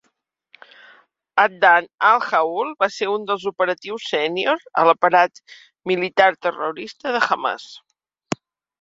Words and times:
Adnan 1.43 1.87
Al-Ghoul 2.09 2.73
va 2.85 2.89
ser 2.97 3.11
un 3.17 3.29
dels 3.33 3.47
operatius 3.53 4.09
sènior 4.15 4.67
a 4.83 4.89
l'aparat 4.91 5.45
militar-terrorista 5.95 7.19
de 7.21 7.27
Hamas. 7.31 7.73